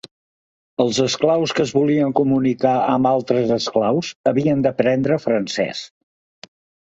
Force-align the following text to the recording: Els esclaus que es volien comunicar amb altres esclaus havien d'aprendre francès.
Els 0.85 0.99
esclaus 1.03 1.51
que 1.57 1.65
es 1.65 1.73
volien 1.79 2.13
comunicar 2.19 2.71
amb 2.95 3.09
altres 3.11 3.53
esclaus 3.57 4.09
havien 4.31 4.63
d'aprendre 4.67 5.19
francès. 5.27 5.85